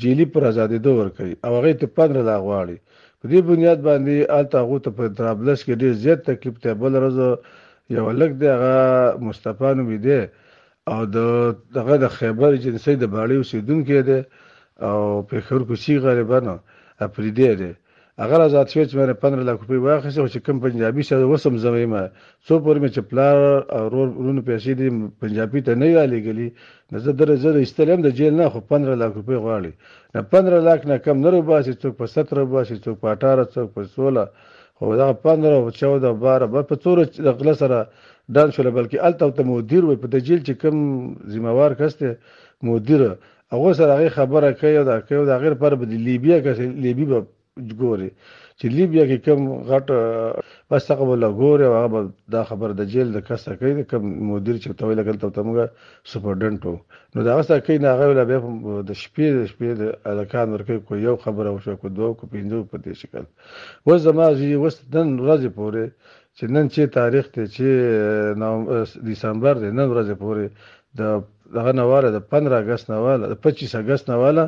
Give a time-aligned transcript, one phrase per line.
[0.00, 2.76] جیلی پر آزادېدو ورکوي او هغه ته 15 لاغ واړي
[3.20, 6.92] په دې بنیاد باندې آل تاغو ته په درابلس کې ډیر زیات تکلیف ته بل
[6.98, 7.18] ورځ
[7.96, 8.76] یو لک دی هغه
[9.26, 10.20] مصطفی نومې دی
[10.92, 11.18] او د
[11.76, 14.20] دغه د خیبر جنسي د باړې اوسیدونکو دی
[14.88, 14.98] او
[15.28, 16.54] په خور کوشي غریبانو
[17.06, 17.72] اپریدي دی
[18.20, 21.84] هغه آزاد شوی چې مې 15 لک روپۍ واخیسته چې کوم پنجابي شه وسم زمې
[21.92, 22.02] ما
[22.48, 23.36] سو پورې مې چې پلار
[23.76, 24.88] او ورونو پیسې دې
[25.20, 26.48] پنجابي ته نه یالي غلي
[26.92, 29.72] نو زه در زه استلم د جیل نه خو 15 لک روپۍ غواړي
[30.14, 33.72] نه 15 لک نه کم نه روباسي څوک په 17 روباسي څوک په 18 څوک
[33.76, 34.26] په 16
[34.78, 37.78] خو دا 15 او 14 12 بس په تور د غله سره
[38.34, 40.78] دان شول بلکې الته ته مدیر وي په د جیل چې کم
[41.36, 42.14] ذمہ وار کسته
[42.72, 47.12] مدیر هغه سره هغه خبره کوي دا کوي دا غیر پر بد لیبیا کې لیبي
[47.60, 48.08] ګوري
[48.58, 49.40] چې لیبیا کې کم
[49.70, 49.86] غټ
[50.70, 52.00] بس هغه ولا ګوري او هغه
[52.34, 55.58] دا خبر د جیل د کسه کوي کم مدیر چې تویل کړل ته موږ
[56.10, 56.76] سپورډنټ وو
[57.14, 58.36] نو دا هغه څه کوي نه هغه ولا به
[58.88, 59.82] د شپې د شپې د
[60.12, 63.24] الکان ورکې کو یو خبر او شو کو دوه کو پیندو په دې شکل
[63.86, 65.84] و زما زی وست نن ورځې پورې
[66.36, 67.68] چې نن چې تاریخ ته چې
[69.08, 70.46] دسمبر دی نن ورځې پورې
[70.98, 71.00] د
[71.56, 74.44] دغه نواله د 15 اگست نواله د 25 اگست نواله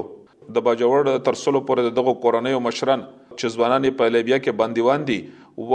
[0.56, 5.18] د باجوړ تر سلو پورې دغه کورنۍ مشران چې ځوانان په لیبیا کې بندیوان دي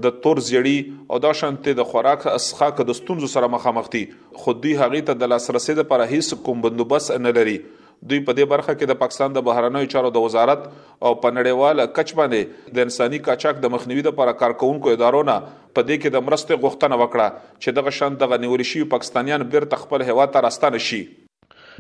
[0.07, 4.03] د تور زیړی او دا شانته د خوراک اسخاک د ستونزو سره مخامخ دي
[4.43, 7.57] خو دوی هغه ته د لاسرسي د پر هیڅ کوم بندوبست نه لري
[8.07, 10.67] دوی په دې برخه کې د پاکستان د بهرنیو چارو د وزارت
[11.07, 15.87] او په نړیواله کچ باندې د انساني قاچاق د مخنیوي لپاره کارکونکو ادارو نه په
[15.89, 20.07] دې کې د مرستې غوښتنه وکړه چې دغه شان دغه نیول شي پاکستانیان بیرته خپل
[20.11, 21.03] هوا ته راستانه شي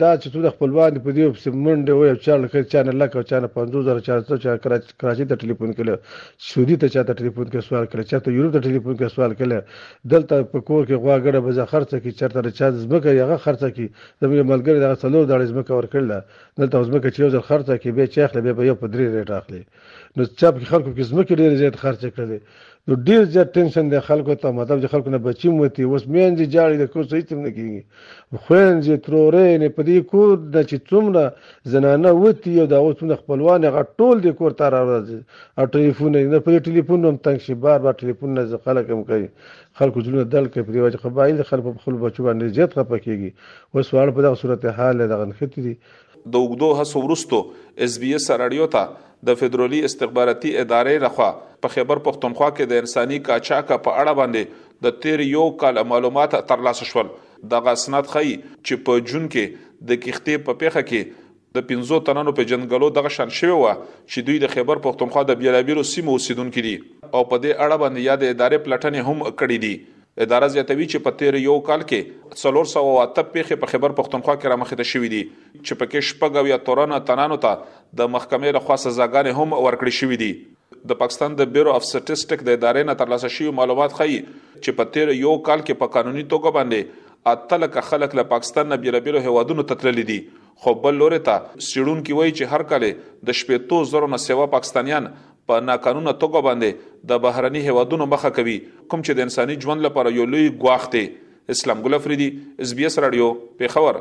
[0.00, 3.20] دا چې څو د خپلوان په دې په منډه وي چا لکه چا نه لکه
[3.30, 4.50] چا نه 50000 چا ته چا
[5.00, 5.94] کراچي ته ټلیفون کړي
[6.48, 9.32] سعودي ته چا ته ټلیفون کې سوال کړي چا ته یورپ ته ټلیفون کې سوال
[9.40, 9.58] کړي
[10.14, 13.86] دلته په کور کې غواګړه بزا خرڅ کی چرته چا زمکه یغه خرڅ کی
[14.22, 16.10] زموږ ملګری دغه څلور د زمکه ور کړل
[16.62, 19.62] دلته زمکه چې یو ځل خرڅ کی به چاخله به یو په درې ریټ اخلي
[20.16, 22.38] نو چا په خلکو کې زمکه ډیر زیات خرڅ کړي
[22.90, 26.44] نو ډیر زیات ټینشن د خلکو ته مطلب چې خلکو نه بچی موتی اوس مینځي
[26.52, 31.74] جاړي د کور صحیح تم نه کیږي خوینځي ترورې نه پدې کور د چې څومره
[31.74, 36.40] زنانه وتی او دا اوس څومره خپلوان غټول د کور تر راځي او ټلیفون نه
[36.46, 39.28] پدې ټلیفون هم تنگ شي بار بار ټلیفون نه خلک هم کوي
[39.82, 43.92] خلکو جلونه دل کوي پرې واجب قبایل خلکو په خپل بچو باندې زیات خپکیږي اوس
[43.96, 47.42] وړ په دغه صورت حال دغه ختی د وګدو هڅو ورستو
[47.88, 51.30] اس بي اس رادیو ته د فدرالي استخباراتي ادارې لخوا
[51.64, 56.36] په خیبر پښتونخوا کې د انساني کاچاکا په اړه باندې د تیر یو کال معلومات
[56.52, 57.12] ترلاسه شول
[57.54, 61.26] د غسنات خي چې په جون کې د کیختې په پیخه کې
[61.58, 65.38] د 15 تنانو په جنګلو دغه شان شوی و چې دوی د خیبر پښتونخوا د
[65.44, 69.78] بیلابیلو سیمو اوسیدونکو دي او په دې اړه باندې یاد ادارې پلټنې هم کړې دي
[70.24, 74.34] اداره زیاتوي چې په تیر یو کال کې څلور سو واته پیخه په خیبر پښتونخوا
[74.38, 78.80] کې رامخې ته شوې دي چې پکې شپږ یا تورانه تنانو ته د محکمې لخوا
[78.84, 80.30] سزاګانې هم ورکړې شوې دي
[80.88, 84.92] د پاکستان د بیرو اف سټیټسټک د ادارې نه ترلاسه شوی معلومات ښيي چې په
[84.96, 89.64] تیر یو کال کې په قانوني توګه باندې اتلک خلک له پاکستان نه بیربیرو هوادونو
[89.72, 90.18] تتللی دي
[90.64, 92.92] خو بل لوري ته سړون کې وایي چې هر کله
[93.30, 95.08] د شپې تو زرو نه سیوا پاکستانیان
[95.50, 100.14] په ناقانونه توګه باندې د بهرني هوادونو مخه کوي کوم چې د انساني ژوند لپاره
[100.20, 101.04] یو لوی ګواخ دی
[101.56, 102.30] اسلام ګل افریدي
[102.66, 103.28] اس بي اس رادیو
[103.62, 104.00] په خبر